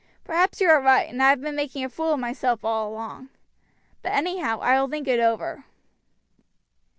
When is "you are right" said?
0.59-1.07